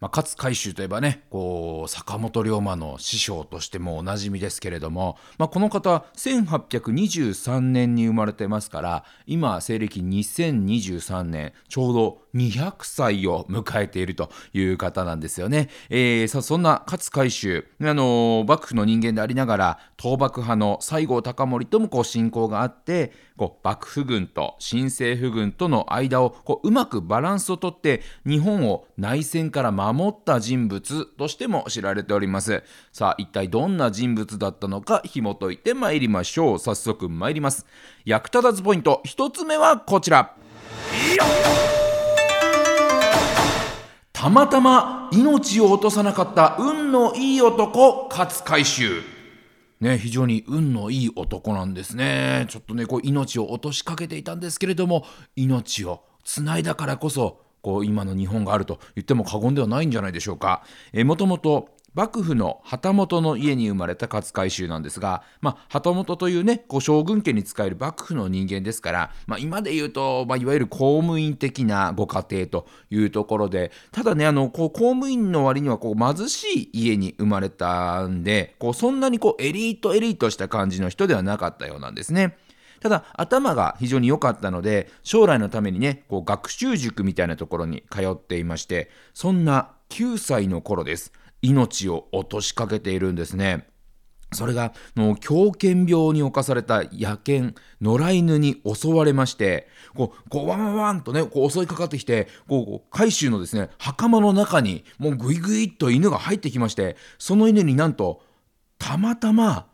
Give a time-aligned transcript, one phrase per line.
[0.00, 15.68] まあ、勝海舟といえばねこう坂本龍馬の師匠としてもおなじみですけれども、まあ、この方1823年に生まれてますから今西暦2023年ちょうど200歳を迎えているという方なんですよね。
[15.90, 32.62] えー、さそんな勝海舟、あの幕府の人間でありながら倒幕派の西郷隆盛ともこう親交があってこう幕府軍と新政府軍との間をこううまくバランスをとって日本を内戦から守った人物としても知られております。
[32.92, 36.58] さあ一体どんな人物だったのか紐解いてまいりましょう。
[36.58, 37.66] 早速参ります。
[38.04, 40.34] 役立たずポイント1つ目はこちら。
[44.20, 49.00] たまたま命を落とさなかった運のいい男勝海舟
[49.78, 52.46] ね、非常に運のいい男なんですね。
[52.48, 60.64] ちょっとね、こう命を落としかけていたんですけれども、命をつないだからこそ、こう今の日本があると言っても過言ではないんじゃないでしょうか。
[60.92, 61.68] えもともと
[61.98, 82.36] 幕府の旗本の家に生まれた勝海舟なんですが、まあ、旗本というね、こう将軍家に仕える幕府の人間ですから、まあ、今で言うと、まあ、いわゆる公務員的なご家庭というところで、ただね、あの、こう公務員の割にはこう貧しい家に生まれたんで、こうそんなにこうエリートエリートした感じの人ではなかったようなんですね。
[82.78, 93.66] ただ頭が非常に良かったので将来のためにねこう学習塾みたいなところに通っていましてそんな9歳の頃です命を落としかけているんですね。
[94.32, 108.22] それが、の狂犬病に侵された野犬、野良犬に襲われまして、こう、こうワンワンとね、こう襲いかかってきて、こう、海舟のですね、袴の中に、もうぐいぐいっと犬が入ってきまして、その犬になんと、
[108.78, 109.66] たまたま、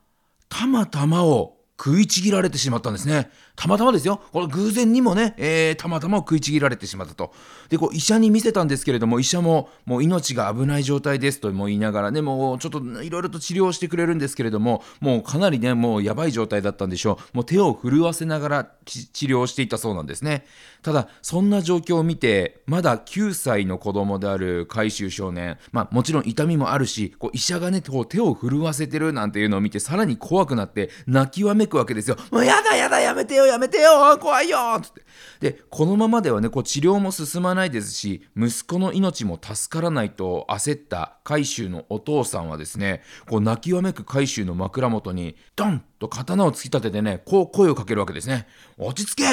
[0.49, 3.31] たまたまを食いちぎられてしまったんですね。
[3.57, 4.21] たまたまですよ。
[4.33, 7.33] これ偶然にもね、えー、たまたま食いちぎられてしまったと。
[7.69, 17.37] で、こう医者に見せたんですけれども、医者ももう命が危ない状態ですとも言いながらね、もうちょっといろいろと治療してくれるんですけれども、もうかなりね、もうやばい状態だったんでしょう。
[17.37, 20.45] もう手を震わせながら治療していたそうなんですね。
[20.83, 32.17] ただ、そんな状況を見て、まだ9歳の子供である海舟少年、まあもちろん痛みもあるし、こう医者がね、こう手を震わせてるなんていうのを見て、さらに怖くなって泣きわめくわけですよ。
[32.31, 35.03] もうやだやだやめてよやめてよ怖いよつって。
[35.41, 48.47] で、このままではね、こう治療も進まないですし、息子の命も助からないと焦った海舟のお父さんはですね、こう泣きわめく海舟の枕元に、ドンと刀を突き立ててね、こう声をかけるわけですね。
[48.79, 49.25] 落ち着け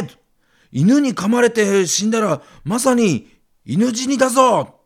[0.71, 3.29] 犬に噛まれて死んだら、まさに
[3.65, 4.81] 犬死にだぞ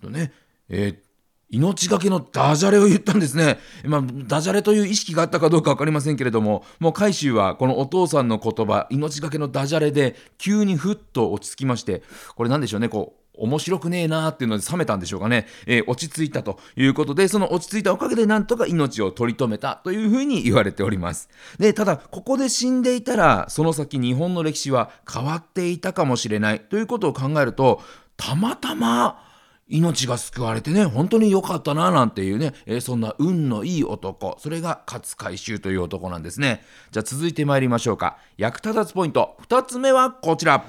[0.00, 0.32] とね、
[0.68, 1.11] えー
[1.52, 3.58] 命がけのダジャレを言ったんですね。
[3.84, 12.02] まあ、ダジャレという意識があったかどうか分かりませんけれども、もう海舟はこのお父さんの言葉、命がけのダジャレで急にふっと落ち着きまして、
[12.34, 21.28] これなんでしょうね、こう、面白くねえなーっていうので冷めたんでしょうかね、えー、落ち着いたということで、その落ち着いたおかげでなんとか命を取り留めたというふうに言われております。
[21.58, 27.82] で、ただ、ここで死んでいたら、その先日本の歴史は変わっていたかもしれないということを考えると、
[28.16, 29.31] たまたま、
[29.68, 36.62] 命が救われてね、本当に良かったな、なんていうね、えー、そんな運のいい男、それが勝海舟という男なんですね。
[36.90, 38.18] じゃあ続いて参りましょうか。
[38.36, 40.64] 役立たずポイント、2つ目はこちら。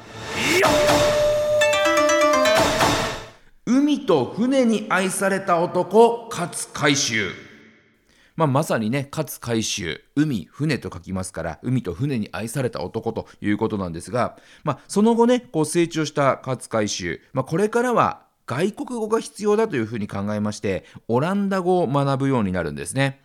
[3.66, 7.32] 海と船に愛された男、勝海舟。
[8.36, 23.20] まあ、まさにね、勝海舟、海、船と書きますから、海と船に愛された男ということなんですが、まあ、その後ね、こう成長した勝海舟、まあ、これからは外国語が必要だというふうに考えましてオランダ語を学ぶようになるんですね。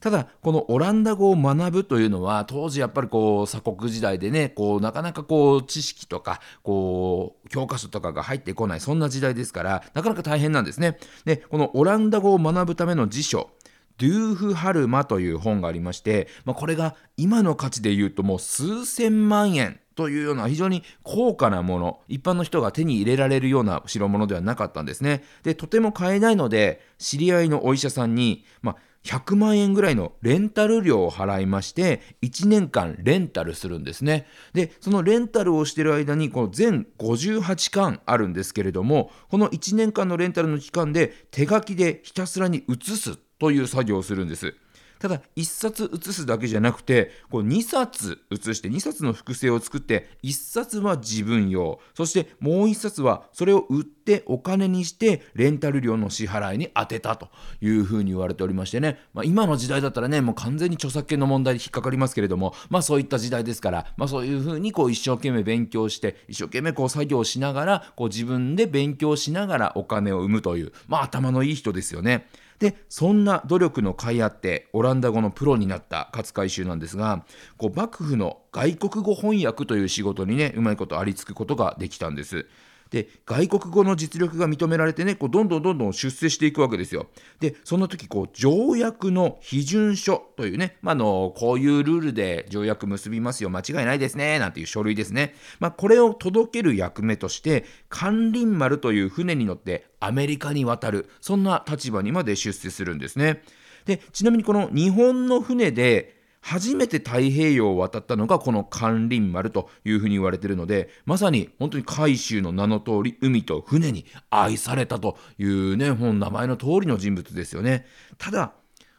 [0.00, 10.98] ただこのオランダ語を学ぶというのは当時やっぱりこう鎖国時代でねこうなかなかこう知識とかこう教科書とかが入ってこないそんな時代ですからなかなか大変なんですね。
[11.24, 13.50] でこのオランダ語を学ぶための辞書
[13.98, 25.22] ドゥーフ・ハルマという本がありまして、まあ、これが今の価値で言うともう数千万円というような非常に高価なもの一般の人が手に入れられるような代物ではなかったんですね。
[25.42, 34.26] でとても買えないので知り合いのお医者さんに、まあ、100万円ぐらいのレンタル料を払いまして1年間レンタルするんですね。
[34.52, 44.54] でそのレンタルをしている間にこの全58巻あるんですけれどもこの1年間のレンタルの期間で手書きでひたすらに写すという作業をするんです。
[45.02, 72.28] ただ1冊写すだけじゃなくてこう2冊写して2冊の複製を作って1冊は自分用そしてもう1冊はそれを売ってお金にしてレンタル料の支払いに充てたというふうに言われておりましてね、まあ、今の時代だったらねもう完全に著作権の問題で引っかかりますけれどもまあそういった時代ですから、まあ、そういうふうにこう一生懸命勉強して一生懸命こう作業しながらこう自分で勉強しながらお金を生むというまあ頭のいい人ですよね。
[72.62, 77.24] でそんな努力の甲斐あってオランダ語のプロになった勝海舟なんですが
[77.56, 82.46] こう幕府の外国語翻訳という仕事にねうまいことありつくことができたんです。
[82.92, 87.06] で外国語の実力が認められてねこうどんどんどんどん出世していくわけですよ。
[87.40, 103.42] でその時こう条約の批准書というね、まあのこういうルールで条約結びますよ間違いないですねなんていう書類ですね、まあ、これを届ける役目として関林丸という船に乗ってアメリカに渡るそんな立場にまで出世するんですね。
[103.86, 117.86] でちなみにこの日本の船で初めて太平洋を渡ったのがこの関林丸というふうに言われているのでまさに本当に海舟の名の通り海と船に愛されたというね本名前の通りの人物ですよね
[118.18, 118.52] ただ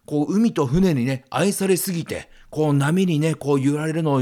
[0.06, 4.22] こう海と船にね愛されすぎてこう波にねこう揺られるのを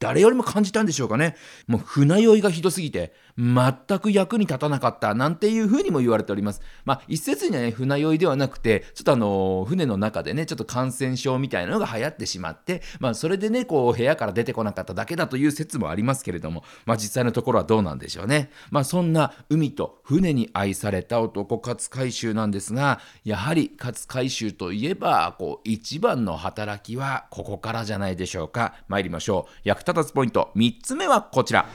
[0.00, 1.36] 誰よりも感じたんでしょうかね。
[1.66, 6.60] もう船酔いがひどすぎて、全く役に立たなかったなんていうふうにも言われております。
[6.84, 18.50] まあ、一説にはね、船酔いではなくて、ちょっとあの、船の中でね、ちょっと感染症みたいなのが流行ってしまって、まあ、それでね、こう、部屋から出てこなかっただけだという説もありますけれども、まあ、実際のところはどうなんでしょうね。
[18.70, 28.74] まあ、そんな海と船に愛された男、勝海舟なんですが、やはり勝海舟といえば、こう、一番の働きはここからじゃないでしょうか。
[28.88, 29.60] 参りましょう。
[29.64, 31.66] 役立たずポイント、3つ目はこちら。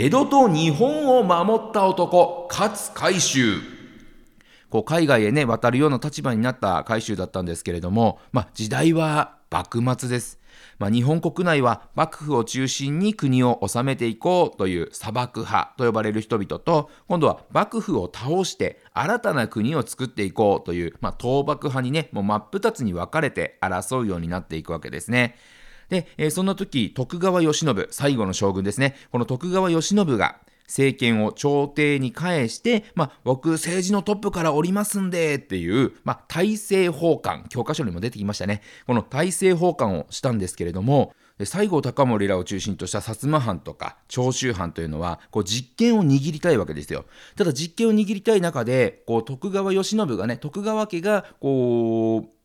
[0.00, 3.60] 江戸と日本を守った男勝海舟
[4.70, 10.38] こう海外へね渡るような立場になった海舟だったんですけれども、まあ、時代は幕末です。
[10.78, 25.34] まあ、日本国内は幕府を中心に国を治めていこうという砂漠派と呼ばれる人々と今度は幕府を倒して新たな国を作っていこうという、まあ、倒幕派にねもう真っ二つに分かれて争うようになっていくわけですね。
[25.88, 28.96] で、え、そんな時、徳川慶喜、最後の将軍ですね。
[29.10, 38.60] この徳川慶喜が、政権を朝廷に返して、まあ、僕政治のトップから降りますんでっていう、まあ、大政奉還、教科書にも出てきましたね。
[38.86, 41.14] この大政奉還をしたんですけれども、
[41.46, 47.04] 西郷隆盛らを中心とした薩摩藩とか長州藩というのはこう実権を握りたいわけですよ。
[47.36, 52.37] ただ実権を握りたい中でこう徳川慶喜がね徳川家がこう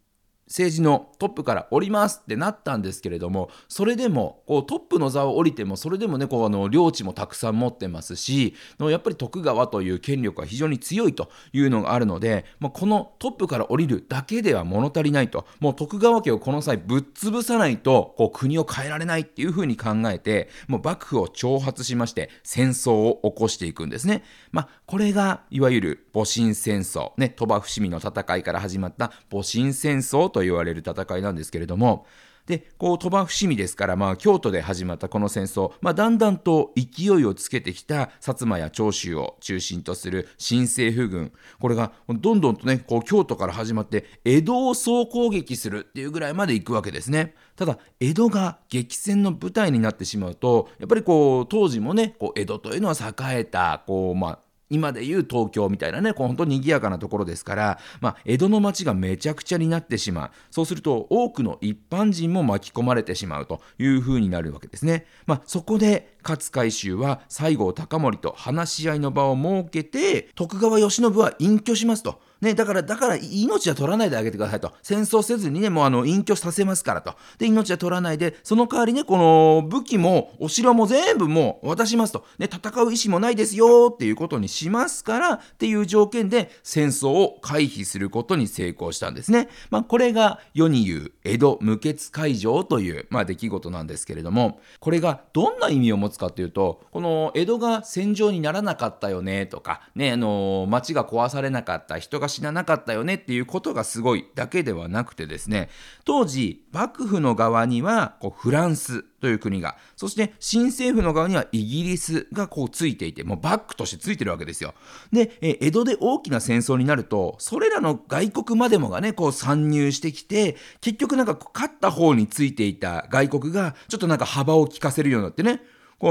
[0.53, 24.23] 政治のトップから降りますってなったんですけれどもそれでもこうトップの座を降りてもそれでもねこうあの領地もたくさん持ってますしやっぱり徳川という権力が非常に強いというのがあるので、まあ、このトップから降りるだけでは物足りないともう徳川家をこの際ぶっ潰さないとこう国を変えられないっていうふうに考えてもう幕府を挑発しまして戦争を起こしていくんですね。
[24.51, 32.05] まあ、これがいわゆる戊辰戦争ね鳥羽伏見の戦いから始まった戊辰戦争と言われる戦いなんですけれども、
[32.45, 41.31] で、こう、鳥羽伏見ですから、まあ、京都で始まったこの戦争、まあ、だんだんと勢いをつけてきた薩摩や長州を中心とする新政府軍、
[41.61, 47.33] これがどんどんとね、こう、京都から始まって、江戸を総攻撃するっていうぐらいまで行くわけですね。
[47.55, 54.39] ただ、江戸が激戦の舞台になってしまうと、やっぱりこう、当時もね、こう江戸というのは栄えた、こう、まあ、
[54.73, 60.31] 今でいう東京みたいなね、こう本当に賑やかなところですから、まあ、江戸の町がめちゃくちゃになってしまう。
[60.49, 65.05] そうすると、多くの一般人も巻き込まれてしまうという風になるわけですね。
[65.27, 72.19] まあ、そこで、勝海舟は西郷隆盛と話し合いの場を設けて、徳川慶喜は隠居しますと。
[72.43, 74.73] ね、だから、だから命は取らないであげてくださいと。
[74.83, 77.15] 戦争せずにね、もうあの、隠居させますからと。
[77.37, 82.25] で、命は取らないで、その代わりね、この武器も、お城も全部もう渡しますと。
[82.37, 89.47] ね、戦う意思もないですよっていうことにしますから、っていう条件で戦争を回避することに成功したんですね。
[89.69, 105.69] まあ、これが世に言う江戸無血開城という、まあ、出来事なんですけれども、これがどんな意味を持つかというと、この江戸が戦場にならなかったよねとか、ね、あの、町が壊されなかった、人が死ななかったよねっていうことがすごいだけではなくてですね
[106.05, 114.73] 当時幕府の側にはこうフランスという国がそして新政府の側にはイギリスがこうついていてもうバックとしてついてるわけですよ。
[115.13, 125.61] で江戸で大きな戦争になるとそれらの外国までもがねこう参入してきて結局なんか勝った方についていた外国がちょっとなんか幅を利かせるようになってね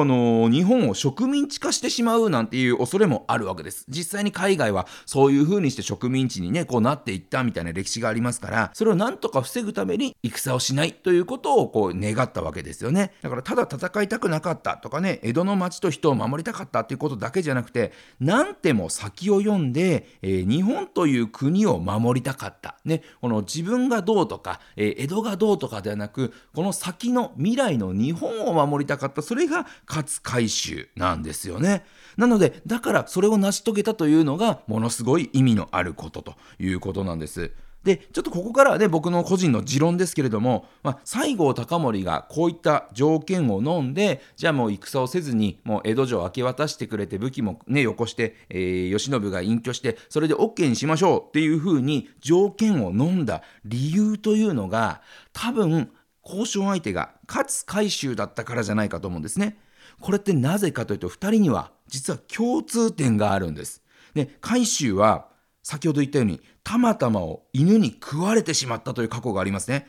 [0.01, 3.85] あの日本を植民地化してしまうなんていう恐れもあるわけです。
[3.89, 13.13] 実際に海外はそういう風にして植民地にねこうなっていったみたいな歴史がありますからそれをなんとか防ぐために戦をしないということをこう願ったわけですよね。
[13.21, 22.77] だからただ戦いたくなかったとかね江戸の町と人を守りたかったっていうことだけじゃなくて何手も先を読んで、えー、日本という国を守りたかった。
[22.85, 29.21] ねこの自分がどうとか、えー、江戸がどうとかではなくこの先の未来の日本を守りたかった。
[29.21, 31.85] それが勝海舟なんですよね
[32.17, 37.53] なのでだからそれを成し遂げたというのがものすごい意味のあることということなんです
[37.85, 55.91] でちょっとここからはね僕の個人の持論ですけれども、まあ、西郷隆盛がこういった条件を飲んでじゃあもう戦をせずにもう江戸城を明け渡してくれて武器もねよこして、えー、慶喜が隠居してそれで OK にしましょうっていうふうに条件を飲んだ理由というのが多分
[56.25, 59.59] 交渉相手が勝海舟だったからじゃないかと思うんですね。
[60.03, 63.83] これってなぜかというと2人には実は共通点があるんです。
[64.15, 65.29] で海舟は
[65.63, 69.87] 先ほど言ったようにたまたまを犬に食われてしまったという過去がありますね。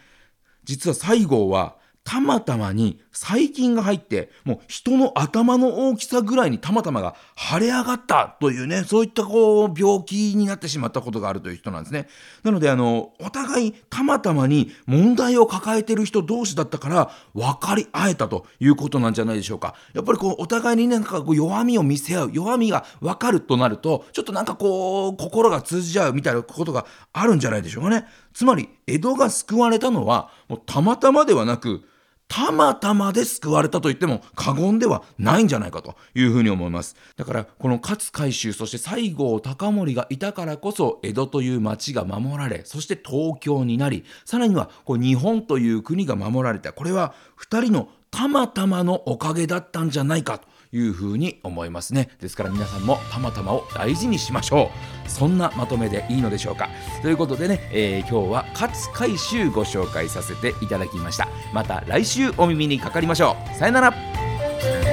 [0.63, 12.07] 実は西郷はたまたまに細菌が入って、もう人の頭の大きさぐらいにたまたまが腫れ上がったというね、そういったこう、病気になってしまったことがあるという人なんですね。
[12.43, 19.75] なので、あの、お互いたまたまに問題を抱えてる人同士だったから、分かり合えたということなんじゃないでしょうか。
[19.93, 28.05] やっぱりこう、お互いにね、なんかこう弱みを見せ合う、弱みが分かるとなると、ちょっとなんかこう、心が通じ合うみたいなことがあるんじゃないでしょうかね。
[28.33, 31.83] つまり、江戸が救われたのは、もうたまたまではなく、
[32.27, 36.95] たまたまで救われたと言っても過言ではないんじゃないかというふうに思います。
[37.15, 52.09] だからこの勝海舟そして西郷隆盛がいたからこそ江戸という町が守られそして東京になりさらにはこう日本という国が守られたこれは2人のたまたまのおかげだったんじゃないかというふうに思いますね。
[52.19, 54.71] ですから皆さんもたまたまを大事にしましょ
[55.05, 55.09] う。
[55.09, 56.69] そんなまとめでいいのでしょうか。
[57.01, 61.27] ということでね、えー、今日は勝海舟ご紹介させていただきました。
[61.53, 63.55] また来週お耳にかかりましょう。
[63.55, 64.92] さよなら。